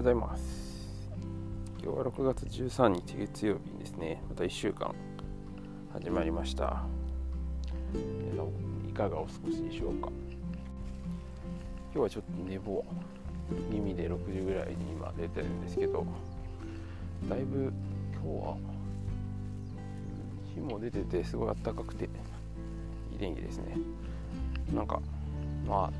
[0.00, 0.80] ございます。
[1.82, 4.22] 今日は6月13日月曜日ですね。
[4.30, 4.94] また1週間
[5.92, 6.84] 始まりました。
[8.88, 10.08] いかがお過ごしでしょうか。
[11.92, 12.82] 今日はちょっと寝坊
[13.70, 16.06] 耳で6時ぐらいに今出てるんですけど
[17.28, 17.70] だいぶ
[18.14, 18.56] 今日は
[20.54, 22.08] 日も出ててすごい暖かくてい
[23.16, 23.76] い天気ですね。
[24.74, 24.98] なんか
[25.68, 25.94] まあ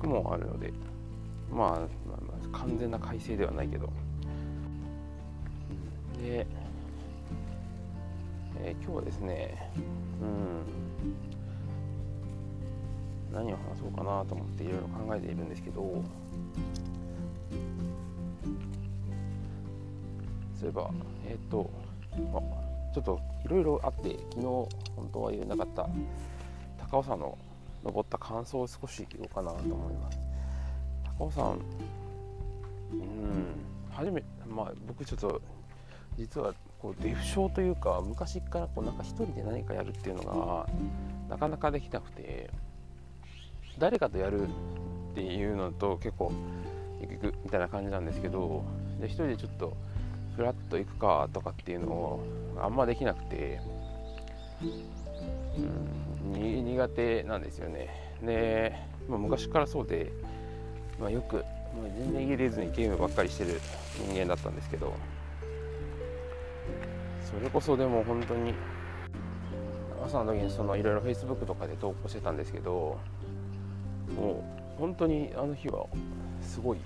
[0.00, 0.72] 雲あるので、
[1.50, 2.16] まあ、ま
[2.52, 3.86] あ、完全な快晴ではないけど。
[6.22, 6.46] で、
[8.62, 9.72] えー、今日はですね
[10.20, 10.64] うん。
[13.32, 16.02] 何を話そうかなと思っていろいろ考えているんですけど。
[20.60, 20.90] そういえば
[21.26, 21.70] えっ、ー、と
[22.92, 24.68] ちょっといろいろあって昨日本
[25.10, 25.88] 当は言えなかった
[26.90, 27.38] 高尾山の
[27.82, 30.18] 登った感想を少し言おうかなと思います。
[31.20, 31.44] 高尾さん。
[31.44, 33.60] うん。
[33.90, 35.42] 初めまあ僕ちょっと
[36.16, 40.66] 実はこうデフ症というか昔からこうなんか一人で何かやるっていうのが
[41.28, 42.50] なかなかできなくて
[43.78, 44.48] 誰かとやる
[45.12, 46.32] っていうのと結構
[47.00, 48.64] 行くみたいな感じなんですけど
[49.00, 49.76] で一人でちょっと
[50.36, 52.24] フラッと行くかとかっていうのを
[52.62, 53.60] あんまできなくて、
[55.56, 57.88] うん、苦手なんですよね。
[58.22, 58.74] で、
[59.08, 60.12] まあ、昔からそうで、
[61.00, 61.44] まあ、よく、まあ、
[61.98, 63.60] 全然家出ずにゲームばっかりしてる
[64.06, 64.92] 人間だったんですけど
[67.24, 68.52] それこそでも本当に
[70.04, 72.98] 朝の時にそのいろいろ Facebook とかで投稿してたんですけど
[74.16, 74.44] も
[74.76, 75.86] う本当にあの日は
[76.42, 76.78] すごい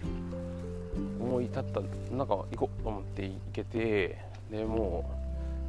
[1.20, 1.80] 思い立った
[2.14, 4.18] なんか行こうと思って行けて
[4.50, 5.10] でも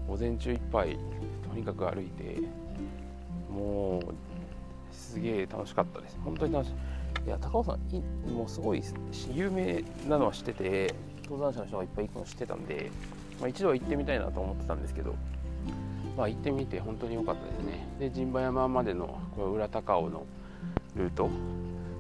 [0.08, 0.98] う午前中いっぱい
[1.50, 2.42] とにかく歩いて
[3.50, 4.14] もう
[4.92, 6.20] すげえ楽しかったです。
[6.24, 6.74] 本当に楽しい。
[7.26, 7.80] いや高尾さん
[8.32, 8.84] もうすごい
[9.34, 12.92] 有名なのは知ってて登山者の人がいっぱい行くの知ってたんで、
[13.40, 15.16] まあ、一度は行ってみたいなと思ってたんですけど
[16.16, 17.88] まあ行ってみて本当に良かったですね。
[18.00, 20.26] で陣馬山までのこの裏高尾の
[20.96, 21.30] ルート。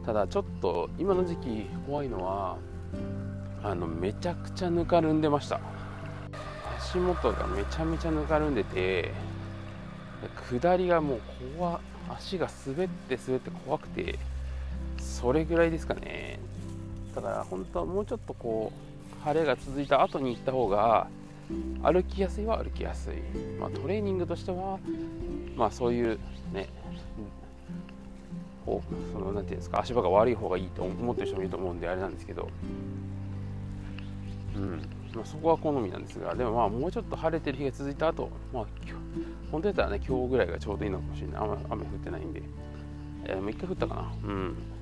[0.05, 2.57] ただちょっと今の時期怖いのは
[3.63, 5.59] あのめちゃくちゃぬかるんでました。
[6.77, 9.11] 足元がめちゃめちゃぬかるんでて
[10.49, 11.21] 下りがもう
[11.57, 14.19] 怖足が滑って滑って怖くて
[15.25, 16.37] それぐらいですかね。
[17.15, 21.07] だから本当はもうちょっとこう晴れが続いた後に行った方が
[21.81, 23.15] 歩きやすいは歩きやすい、
[23.59, 24.77] まあ、トレーニングとしては
[25.55, 26.19] まあそういう
[26.53, 26.69] ね
[28.67, 32.47] こうそのなんていうんですか足場が悪い方がいいと思ってる人もいると思うんであれなんですけど。
[34.55, 34.81] うん。
[35.15, 38.65] まあ、そこは好みなんですがでもまあもうちょっと晴れてる日が続いた後、まあ
[39.51, 41.41] 本当だったらね今日ぐらいがちょうどいいのかもしれない。
[41.41, 42.43] 雨雨降ってないんで、
[43.23, 44.13] えー、もう一回降ったかな。
[44.23, 44.74] うん。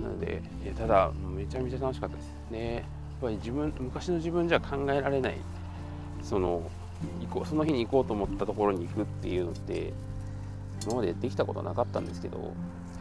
[0.00, 2.74] なので、えただめちゃめちゃ楽しかったですね。
[2.76, 2.84] やっ
[3.22, 5.36] ぱり自分昔の自分じゃ考えられない
[6.22, 6.62] その
[7.20, 9.92] 行こうその日に行こうと思ったところに行くっていうのって
[10.84, 12.44] 今までできたことなかったんですけどや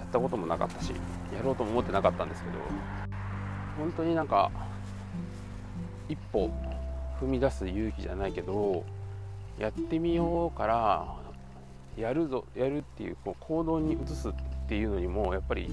[0.05, 0.91] ったこともなかったし
[1.33, 2.57] やろうとも思ってなかったんですけど
[3.77, 4.51] 本当になんか
[6.09, 6.51] 一歩
[7.21, 8.83] 踏み出す勇気じゃないけど
[9.57, 11.15] やってみようから
[11.97, 14.33] やるぞやるっていうこう行動に移すっ
[14.67, 15.71] ていうのにもやっぱり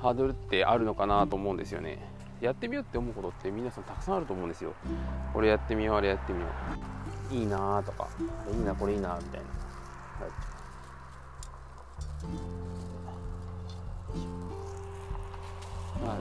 [0.00, 1.98] ハードルってあるのかなと思うんですよね。
[2.40, 4.72] やってみようって思うことって皆さんたくさんあると思うんですよ。
[5.34, 6.46] これやってみようあれやってみよ
[7.30, 7.34] う。
[7.34, 8.08] いいなとか。
[8.50, 10.30] いいなこれいいなみたいな、はい。
[16.02, 16.16] まあ、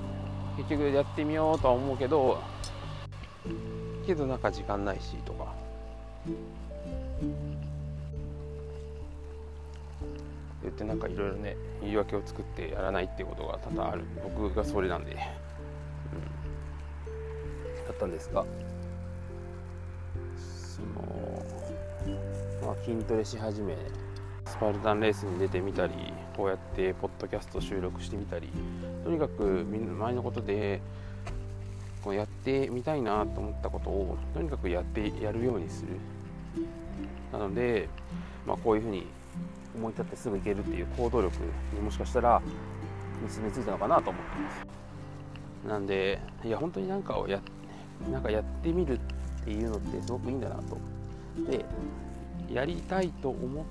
[0.58, 2.38] 結局やってみようとは思うけど
[4.06, 5.54] けどなんか時間ないしとか。
[10.62, 14.04] 言ってなんかいろいろね言い訳を作ってやらないっていうことが多々ある。
[14.24, 15.20] 僕がそれなんで、うん、だ
[17.92, 18.46] ったんですが。
[20.36, 21.46] その
[22.66, 23.76] まあ筋トレし始め
[24.46, 25.94] スパルタンレースに出てみたり
[26.36, 28.50] こうやってポッドキャスト収録してみたり
[29.04, 30.82] とにかく前のことで
[32.02, 35.98] こうやってみたいなと思ったことをとにかくやってやるようにする。
[37.32, 37.90] なので、
[38.48, 39.06] まあ、こういうふうに
[39.76, 41.36] 思い立ってすぐ行けるっていう行動力
[41.74, 42.42] にもしかしたら
[43.24, 45.68] 結びついたのかなと思ってます。
[45.68, 47.42] なんでいや本当に何かをや
[48.12, 50.78] なんかやってみるっていうのってすごくいいんだなと。
[51.50, 51.66] で
[52.52, 53.66] やりたいと思っ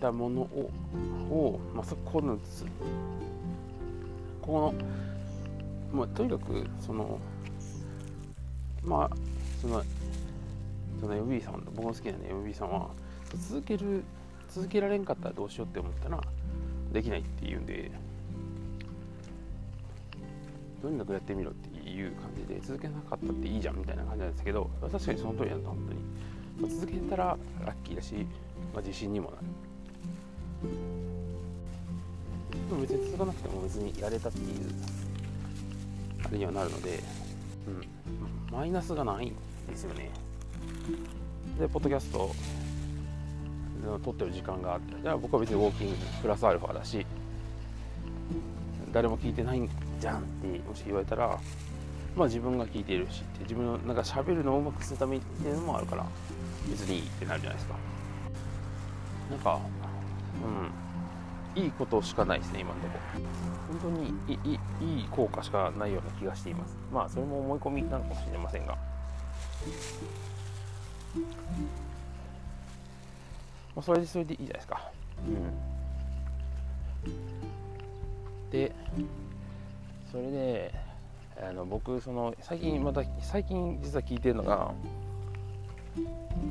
[0.00, 0.70] たものを
[1.30, 2.38] を、まあ、そこの
[4.40, 4.74] こ
[5.92, 7.18] の、まあ、とにかくその
[8.82, 9.16] まあ
[9.60, 9.82] その
[11.00, 12.90] その MB さん僕の好きなね MB さんは
[13.48, 14.02] 続ける
[14.54, 16.20] 続けられんかったらどうしようって思ったら
[16.92, 17.90] できないっていうんで
[20.82, 26.00] とにかくやってみろっていう感じで続けなかったっていいじゃんみたいな感じなんですけど確かにその通りなんだ本当に、
[26.60, 28.14] まあ、続けたらラッキーだし、
[28.74, 29.42] まあ、自信にもなる。
[32.68, 34.46] でも別に続かなくても別にやれたっていう
[36.24, 37.02] あれにはなるので、
[38.50, 39.36] うん、マイナスがないん
[39.68, 40.10] ですよね。
[41.58, 42.30] でポッドキャスト
[44.04, 45.00] 撮ってる時間があって。
[45.02, 47.06] じゃあ僕は別にウォーキングプラスアルファだし
[48.92, 49.68] 誰も聞いてないん
[50.00, 51.38] じゃんってもし言われたら
[52.16, 56.06] まあ自分が聞いているしって自分のなんか喋るのをうまくするためっていうのもあるから
[56.68, 57.74] 別にいいってなるじゃないですか。
[59.30, 59.60] なんか
[60.44, 61.62] うん。
[61.62, 62.98] いいことしかないですね今のとこ。
[63.82, 66.76] 本当にいいいい効果しかないような気がしています。
[66.90, 68.78] まあそれも思い込みなのかもしれませんが。
[73.74, 74.90] まあ、それでそれでいいじゃないですか。
[77.04, 78.72] うん、で
[80.10, 80.74] それで
[81.40, 84.72] あの僕その最近また最近実は聞いてるのが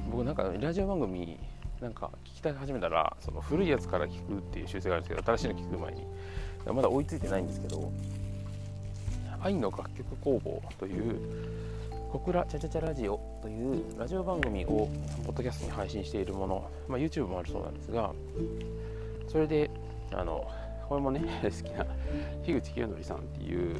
[0.09, 1.39] 僕なんかラジオ番組
[1.79, 6.05] なんか聞きたい始めたらその古いやつから聞くっていう習性があるんですけど新しいの聞く前に
[6.73, 7.91] まだ追いついてないんですけど
[9.41, 11.19] 「愛の楽曲工房」という
[12.11, 14.89] 小倉チャチャチャラジオというラジオ番組を
[15.25, 18.11] ポッドキャストに配信しているもの、まあ、YouTube もあるそうなんですが
[19.29, 19.71] それで
[20.11, 20.45] あの
[20.89, 21.85] これもね 好きな
[22.43, 23.75] 樋口清則さんっていう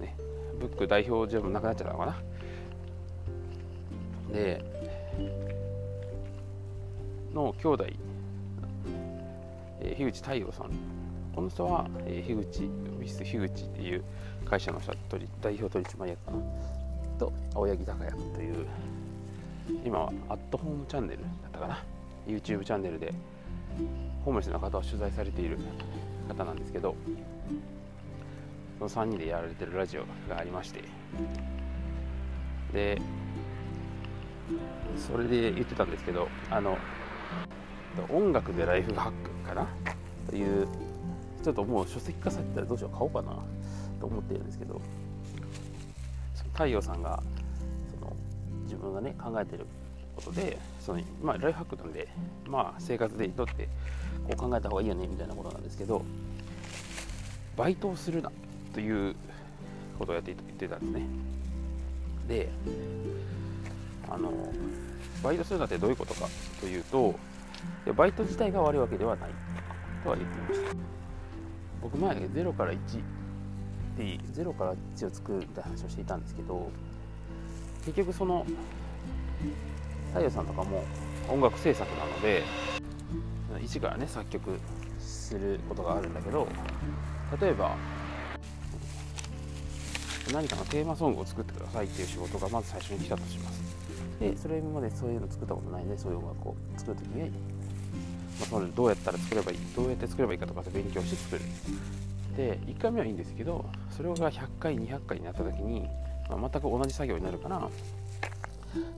[0.00, 0.16] ね
[0.58, 2.16] ブック代表じゃなくなっちゃったのかな。
[4.32, 4.64] で
[7.34, 7.86] の兄弟、
[9.80, 10.70] え、樋口太陽さん。
[11.34, 14.02] この人は、え、樋口オフィス樋口っていう
[14.46, 14.80] 会社の
[15.42, 16.38] 代表取締役かな。
[17.16, 17.32] と。
[17.54, 18.66] 青柳高也という
[19.84, 21.82] 今はアットホームチャンネルだったかな。
[22.26, 23.12] YouTube チャンネルで
[24.24, 25.58] ホームレスの方を取材されている
[26.28, 26.96] 方なんですけど
[28.78, 30.82] その3人でやられてるラジオがありまして。
[32.72, 33.00] で
[34.96, 36.76] それで言ってたんですけどあの
[38.10, 39.66] 音楽でライフハックかな？
[40.28, 40.66] という
[41.42, 43.38] ちょっともう書籍化されたらどうしよう買おうかな？
[44.00, 44.80] と思ってるんですけど。
[46.56, 47.22] 太陽さんが
[47.90, 48.16] その
[48.64, 49.66] 自分がね考えてる
[50.16, 52.08] ことでその、まあ、ライフハックなんで、
[52.46, 53.68] まあ、生活でとって
[54.26, 56.02] こう考えた方がいいよねみたいなことなんですけど
[57.58, 58.32] バイトをするな
[58.72, 59.14] という
[59.98, 61.06] ことをやって言ってたんですね。
[62.26, 62.48] で
[64.08, 64.32] あの
[65.22, 66.26] バイトするなってどういうことか
[66.60, 67.14] というと
[67.94, 69.30] バイト自体が悪いわけではない
[70.02, 70.76] とは言っていました。
[71.82, 72.76] 僕前0から1
[73.96, 76.70] 0から1を作るみたいな話をしていたんですけど
[77.84, 78.46] 結局その
[80.08, 80.84] 太陽さんとかも
[81.28, 82.42] 音楽制作なので
[83.62, 84.58] 一からね作曲
[84.98, 86.46] することがあるんだけど
[87.40, 87.76] 例えば
[90.32, 93.62] 何かのテーマソングを作ってくださいっていう仕事がまず最初に来たとします。
[94.18, 97.36] でそれまでそういうの作ったことないのでそういう音楽を作るときに、ま
[98.42, 101.42] あ、それどうやったら作ればいいどうやって作ればいいかとかって勉強して作る。
[102.36, 105.88] で1回目はいいんですけどそれが100回200回になった時に、
[106.28, 107.68] まあ、全く同じ作業になるから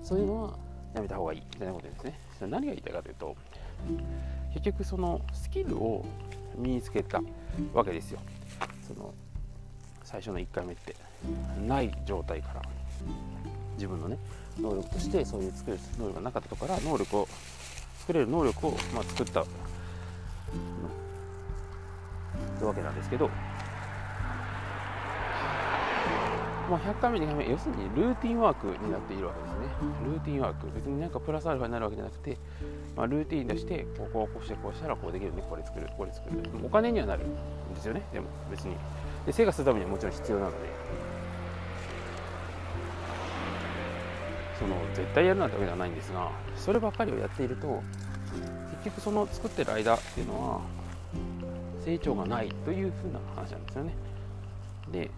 [0.02, 0.58] そういうのは
[0.94, 2.18] やめた方がいいみたいなことですね。
[2.40, 3.36] 何が言いたいかというと
[4.54, 6.04] 結局そのスキルを
[6.56, 7.22] 身につけた
[7.72, 8.20] わけですよ。
[8.86, 9.14] その
[10.02, 10.96] 最初の1回目って
[11.66, 12.62] ない状態から
[13.74, 14.18] 自分のね
[14.58, 17.28] 能力としてそういう作る能力がなかったところから能力を
[17.98, 19.44] 作れる能力を、まあ、作った
[22.58, 23.28] ってわけなんですけど、
[26.68, 29.68] まあ、100回目2回目要するにルーティンワークになっているわけですね。
[30.04, 30.66] ルーティンワーク。
[30.74, 32.36] 別になんかプラスアルファになるわけじゃなくて、
[32.94, 36.36] まあ、ルーティンとしてこうこうこうしてこうしたらこうできるねこれ作るこれ作る。
[36.62, 38.02] お金にはなるんですよね。
[38.12, 38.74] でも別に。
[39.24, 40.56] で生活するためにはもちろん必要なので。
[44.58, 47.80] その絶対やるなんてわけではないんですがそればっかりをやっていると
[48.72, 50.60] 結局その作ってる間っていうのは
[51.88, 53.94] 成長がないというふうな話なんですよね。
[54.92, 55.10] で、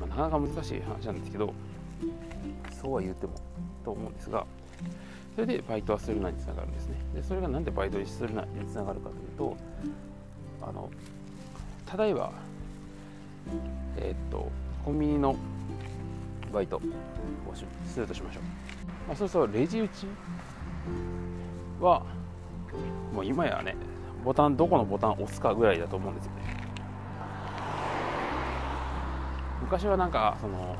[0.00, 1.54] まあ、なかなか難しい話なんですけど
[2.72, 3.34] そうは言っても
[3.84, 4.44] と思うんですが
[5.36, 6.96] それでバイトはするなにつながるんですね。
[7.14, 9.56] でそれが何でバイトにするなにつながるかというと
[10.60, 10.90] あの
[11.96, 12.32] 例えば
[13.96, 14.50] えー、っと
[14.84, 15.36] コンビニの
[16.52, 16.80] バイトを
[17.86, 18.42] するとしましょう、
[19.06, 20.06] まあ、そうするとレジ打ち
[21.80, 22.02] は
[23.12, 23.76] もう今やね
[24.24, 26.56] ボタンどこのボタン押すかぐらいだと思うんですよね。
[29.62, 30.76] 昔はなんかその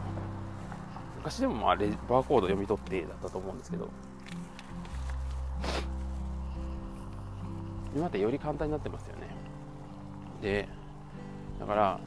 [1.16, 3.88] 昔でもまあレバーコード読み取ってだったと思うんですけど。
[7.94, 9.28] 今ってより簡単になってますよね。
[10.42, 10.68] で
[11.60, 12.00] だから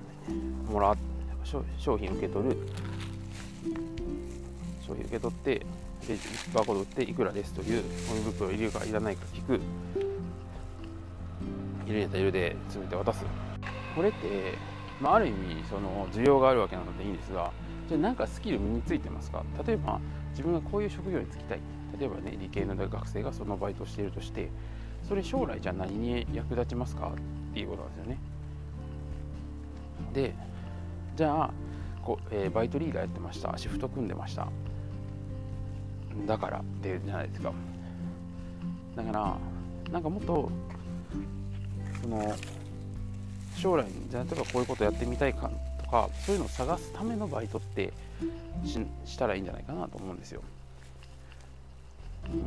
[0.70, 0.98] もら
[1.44, 1.64] 商
[1.98, 2.58] 品受け取る。
[4.86, 5.66] 商品受け取ってで
[6.54, 9.62] バーコード打っていくらですというゴミ袋入れるかいらないか聞く。
[11.88, 13.26] 入れたら入れで詰めて渡す。
[13.96, 14.54] これって、
[15.02, 17.52] まあ、ある意味その需要があるわけなのでいいんですが
[17.88, 19.44] じゃあ何かスキル身についてますか？
[19.66, 20.00] 例えば
[20.32, 21.60] 自分がこういう職業に就きたい。
[22.00, 24.50] 例えばね理系の学生がそのバイトをしているとして
[25.08, 27.12] それ将来じゃあ何に役立ちますか？
[27.52, 28.18] っていうことなんですよね。
[30.14, 30.36] で
[31.16, 31.52] じゃあ
[32.04, 33.58] こ、えー、バイトリーダーやってました。
[33.58, 34.48] シフト組んでました。
[36.26, 37.54] だからっていうじゃないですか。
[38.96, 39.38] だから
[39.92, 40.52] なんかもっと
[42.02, 42.36] その
[43.56, 45.50] 将来じゃ例えばこういうことやってみたいか
[45.84, 47.92] とかそういうのを探すためのバイトって
[49.06, 50.42] したらいいんじゃないかなと思うんですよ、
[52.26, 52.40] うん、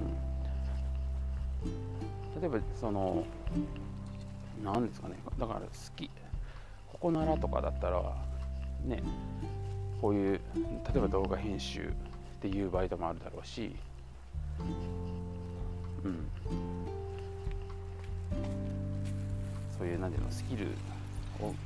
[2.41, 3.25] 例えばその
[4.63, 5.17] 何ですかね。
[5.39, 5.67] だから好
[5.97, 6.11] き。
[6.93, 8.03] ここならとかだったら
[8.85, 9.03] ね
[10.03, 10.63] こういう例
[10.97, 11.87] えば動画編集っ
[12.43, 13.75] ていうバイトもあるだろうし。
[16.05, 16.29] うん。
[19.81, 20.67] そういう何ていうのスキル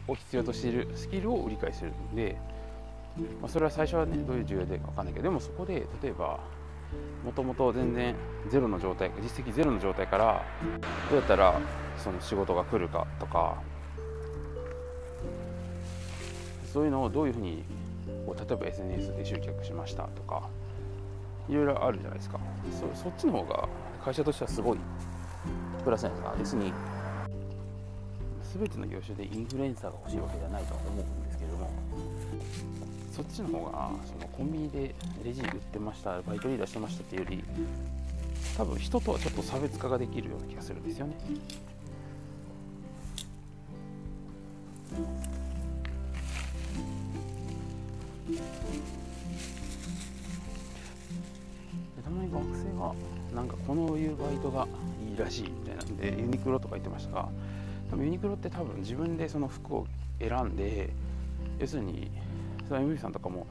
[0.06, 2.36] を必要としているスキルを理解するので、
[3.42, 6.38] まあ、それは最初はねどういう重要でか分かんないけどでもそこで例えば
[7.24, 8.14] もともと全然
[8.48, 10.44] ゼロの状態実績ゼロの状態から
[11.10, 11.60] どうやったら
[11.98, 13.60] その仕事が来るかとか
[16.72, 17.64] そういうのをどういうふうに
[18.06, 18.14] 例
[18.48, 20.48] えば SNS で集客しましたとか
[21.48, 22.38] いろいろあるじゃないですか。
[22.94, 23.68] そそっちの方が
[24.04, 24.78] 会社としてはすごい
[25.82, 26.72] プラスなんですか別に
[28.56, 31.70] 全ての業種でインフルエンサーが欲しいわけじゃないとは思うんですけれども
[33.10, 34.94] そっちの方がそのコンビニで
[35.24, 37.44] レジ売ってましたバイトリーダーしてましたっていうより
[38.56, 41.14] 多分人とはちょっと差別化ができるような気がするんですよね。
[52.04, 52.94] たまに学生が
[53.34, 54.68] なんかこのいうバイトが
[55.10, 57.28] いいらしいみたいなんでユニクロとか言ってましたが
[57.94, 59.86] 多分ユニクロって多分自分でその服を
[60.18, 60.90] 選んで
[61.60, 62.10] 要するに
[62.68, 63.46] その MV さんとかも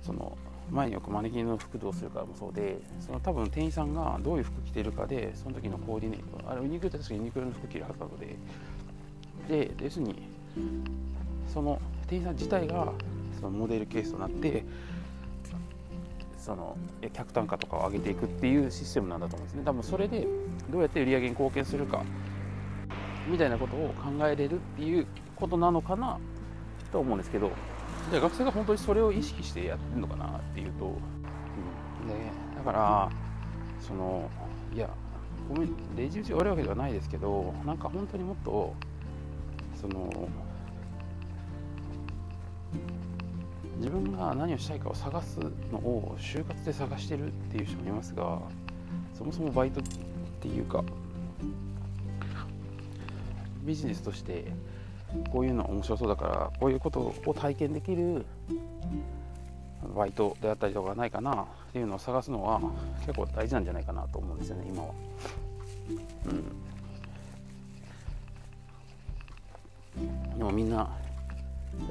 [0.00, 0.38] その
[0.70, 8.36] 前によくマネキンの服どうするかもそうでその多分店員さんがどういう服着てるかでその時のコーディネートあれユニクロって確かユニクロの服着るはずなので
[9.48, 10.22] で要するに
[11.52, 12.92] その店員さん自体が
[13.40, 14.64] そのモデルケースとなって
[16.38, 16.76] その
[17.12, 19.62] 客単価とかを上げていくっていうシステムなんだと思うんですね。
[19.64, 20.26] 多分それで
[20.70, 22.04] どうやって売り上げに貢献するか
[23.30, 25.06] みたいなことを考えれるっていう
[25.36, 26.18] ことなのかな
[26.92, 27.50] と思うんですけど。
[28.10, 32.14] じゃあ学生が本当にそれを意識してやってるのかなっていうと、うん、で
[32.56, 33.10] だから
[33.80, 34.28] その
[34.74, 34.90] いや
[35.48, 38.74] ごめんレジ打ち悪いわけではないですけどなんか本当にもっと
[39.80, 40.28] その
[43.76, 45.38] 自分が何をしたいかを探す
[45.72, 48.40] のを就活で探してるっていう人もいますが
[49.14, 49.84] そもそもバイトっ
[50.40, 50.84] ていうか
[53.62, 54.44] ビジネスとして
[55.30, 58.24] こういうの面白そうだからこういうことを体験できる
[59.94, 62.60] バイトであったりとかないかなっていうのを探すのは
[63.00, 64.90] 結構大事なんじゃないかなと思うんですよね今は。
[66.26, 66.32] う
[70.34, 70.88] ん、でもみんな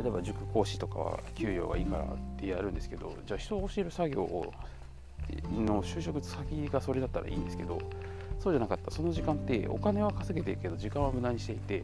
[0.02, 2.08] 例えば塾講師とかは給料がいいからっ
[2.38, 4.54] てやるんですけどじゃあ人を教える作業を
[5.52, 7.80] の就職先がそれだったらいいんですけど
[8.40, 8.90] そうじゃなかった。
[8.92, 11.84] その時間ってお金は稼げてるけど時間は無駄にしていて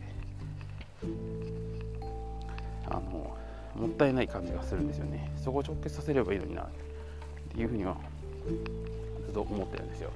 [2.88, 3.36] あの
[3.76, 5.32] もったいない感じがするんですよね。
[5.38, 6.68] そこを直結させればいいのになっ
[7.54, 7.98] ていうふうには
[9.26, 10.12] ずっと思ってるんですよ。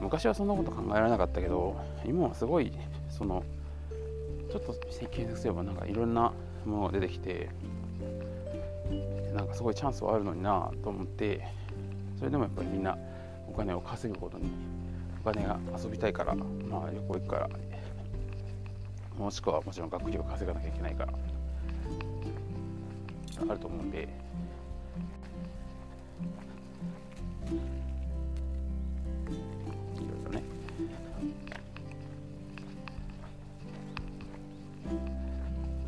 [0.00, 2.72] 昔はそんなこと考えられなかったけど今はすごい
[3.10, 3.44] その
[4.50, 4.74] ちょっと
[5.10, 6.32] 検索すればなんかいろんな
[6.64, 7.50] ものが出てきて
[9.34, 11.46] なんかすごいチャンスはあるのになと思って
[12.18, 12.96] それでもやっぱりみんな
[13.48, 14.44] お金を稼ぐことに
[15.24, 17.48] お金が遊びたいから、まあ、旅行行くから。
[19.16, 21.12] もしくはもちろん学費を稼がなきゃいけないから。
[23.48, 24.08] あると思うんで。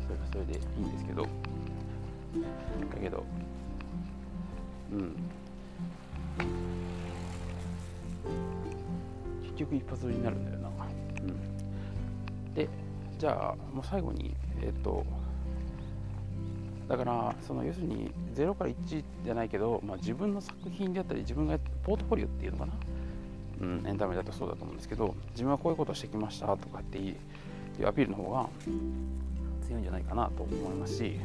[0.01, 1.23] それはそれでいいんですけど。
[1.23, 1.29] だ
[3.01, 3.25] けど
[4.93, 5.15] うん。
[9.55, 10.69] 結局一発売りになるんだよな、
[11.21, 12.67] うん、で
[13.17, 15.05] じゃあもう最後にえっ、ー、と
[16.89, 22.73] だからその要するに0から1じゃないけど、まあ、自分の作品であったり自分がポートフォリオっていうのかな、
[23.61, 27.15] うん、エンタメだとそうだと思うんですけど自分はこういうことをしてきましたとかってい
[27.79, 28.49] うアピールの方が
[29.65, 31.19] 強いんじゃないかなと思いますし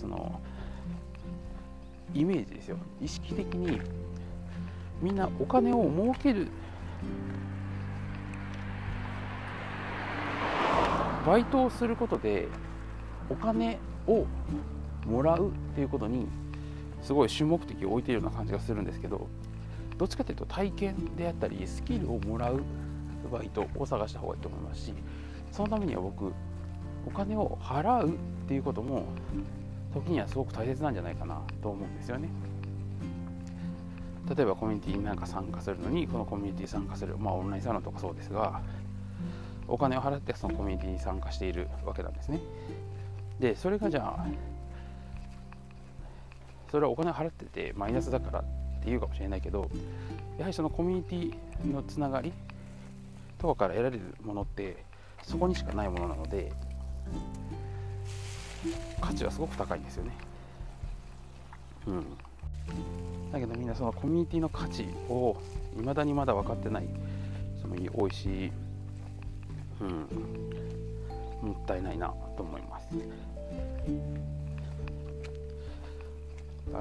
[0.00, 0.40] その
[2.14, 2.78] イメージですよ。
[3.02, 3.78] 意識的に
[5.02, 6.48] みんなお金を儲ける
[11.26, 12.48] バイトをすることで
[13.28, 14.26] お金を
[15.06, 16.26] もらうっていうことに
[17.02, 19.28] すごい主目的を置いているような感じがするんですけど
[19.98, 22.62] どっちかというと体験であったりスキルをもらう
[23.30, 24.94] バイトを探した方がいいと思いますし
[25.52, 26.32] そのためには僕
[27.06, 28.12] お金を払うっ
[28.46, 29.04] ていうことも
[29.92, 32.28] 時にはすごく大切なんじゃないかなと思うんですよね。
[34.28, 38.60] 例えばコミュニティになんか参加するのにこのコミュニティに参加する、まあ、オンラインサロンとかそうですが
[39.66, 42.40] お金を払ってそのコミュニティに参加しているわけなんですね。
[43.38, 44.26] でそれがじゃあ
[46.70, 48.44] それはお金を払っててマイナスだからっ
[48.82, 49.70] ていうかもしれないけど
[50.36, 52.32] やはりそのコミュニティのつながり
[53.38, 54.84] とかから得られるものって
[55.22, 56.52] そこにしかないものなので
[59.00, 60.12] 価値はすごく高いんですよね。
[61.86, 62.04] うん、
[63.32, 65.36] だけどみんなそのコミュニティの価値を
[65.76, 66.88] 未だにまだ分かってない
[67.58, 68.50] 人も多いし、
[69.80, 72.88] うん、もったいないなと思います。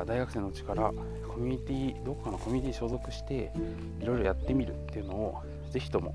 [0.06, 0.92] 大学生のうちから
[1.28, 3.52] コミュニティどこかのコミュニティに所属して
[4.02, 6.14] いろいろやってみるっていうのをぜひとも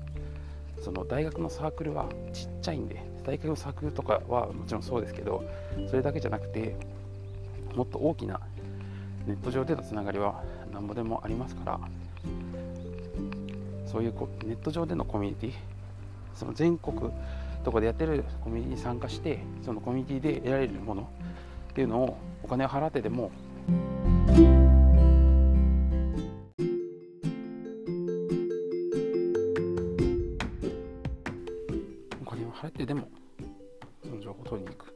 [0.83, 5.43] その大学のサークルはちっちゃいんで大学のサークルとかはもちろんそうですけど
[5.89, 6.75] それだけじゃなくて
[7.75, 8.39] もっと大きな
[9.25, 11.79] ネット上でのつながりはなんぼでもありますから
[13.85, 14.13] そういう
[14.45, 15.53] ネット上でのコミュニティ
[16.35, 17.11] その全国
[17.63, 21.09] とかでやってるコミュニティに参加してそのコミュニティで得られるもの
[21.71, 23.31] っていうのをお金を払ってでも
[32.21, 33.07] お金を払ってでも
[34.03, 34.92] その情報を取りに行く。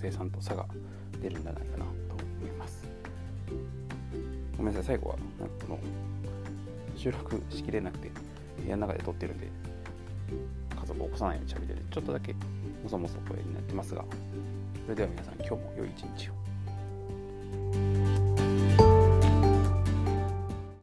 [0.00, 0.66] 生さんと差が
[1.20, 1.90] 出るんじゃないかなと
[2.40, 2.86] 思います。
[4.56, 5.20] ごめんなさい最後はこ
[5.68, 5.78] の
[6.96, 8.10] 収録しきれなくて
[8.62, 9.48] 部屋の中で撮ってるんで
[10.78, 14.04] 家族を起こさないようにしゃべってちょっとだけもそもそ声になってますが
[14.84, 16.39] それでは皆さん今日も良い一日を。